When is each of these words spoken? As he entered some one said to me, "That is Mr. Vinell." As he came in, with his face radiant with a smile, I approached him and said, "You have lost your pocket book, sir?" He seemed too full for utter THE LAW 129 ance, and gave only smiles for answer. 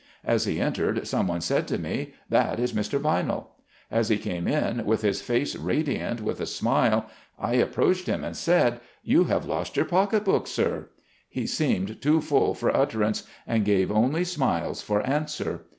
As 0.23 0.45
he 0.45 0.59
entered 0.59 1.05
some 1.07 1.27
one 1.27 1.41
said 1.41 1.67
to 1.67 1.77
me, 1.77 2.15
"That 2.27 2.59
is 2.59 2.73
Mr. 2.73 2.99
Vinell." 2.99 3.49
As 3.91 4.09
he 4.09 4.17
came 4.17 4.47
in, 4.47 4.83
with 4.83 5.03
his 5.03 5.21
face 5.21 5.55
radiant 5.55 6.21
with 6.21 6.41
a 6.41 6.47
smile, 6.47 7.05
I 7.37 7.53
approached 7.57 8.07
him 8.07 8.23
and 8.23 8.35
said, 8.35 8.79
"You 9.03 9.25
have 9.25 9.45
lost 9.45 9.75
your 9.75 9.85
pocket 9.85 10.25
book, 10.25 10.47
sir?" 10.47 10.89
He 11.29 11.45
seemed 11.45 12.01
too 12.01 12.19
full 12.19 12.55
for 12.55 12.69
utter 12.75 12.97
THE 12.97 13.03
LAW 13.03 13.05
129 13.09 13.09
ance, 13.09 13.23
and 13.45 13.63
gave 13.63 13.91
only 13.91 14.23
smiles 14.23 14.81
for 14.81 15.03
answer. 15.05 15.65